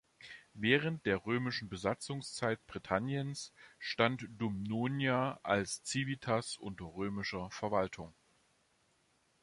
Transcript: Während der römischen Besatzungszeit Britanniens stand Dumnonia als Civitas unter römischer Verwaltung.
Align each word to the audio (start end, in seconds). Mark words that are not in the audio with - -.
Während 0.55 1.05
der 1.05 1.27
römischen 1.27 1.69
Besatzungszeit 1.69 2.65
Britanniens 2.65 3.53
stand 3.77 4.25
Dumnonia 4.29 5.39
als 5.43 5.83
Civitas 5.85 6.57
unter 6.57 6.85
römischer 6.85 7.51
Verwaltung. 7.51 8.11